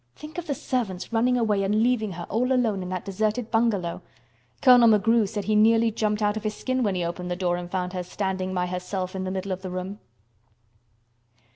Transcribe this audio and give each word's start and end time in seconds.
Think 0.15 0.39
of 0.39 0.47
the 0.47 0.55
servants 0.55 1.13
running 1.13 1.37
away 1.37 1.61
and 1.61 1.83
leaving 1.83 2.13
her 2.13 2.23
all 2.27 2.51
alone 2.51 2.81
in 2.81 2.89
that 2.89 3.05
deserted 3.05 3.51
bungalow. 3.51 4.01
Colonel 4.59 4.89
McGrew 4.89 5.29
said 5.29 5.43
he 5.45 5.55
nearly 5.55 5.91
jumped 5.91 6.23
out 6.23 6.35
of 6.35 6.43
his 6.43 6.55
skin 6.55 6.81
when 6.81 6.95
he 6.95 7.05
opened 7.05 7.29
the 7.29 7.35
door 7.35 7.55
and 7.55 7.69
found 7.69 7.93
her 7.93 8.01
standing 8.01 8.51
by 8.51 8.65
herself 8.65 9.15
in 9.15 9.25
the 9.25 9.31
middle 9.31 9.51
of 9.51 9.61
the 9.61 9.69
room." 9.69 9.99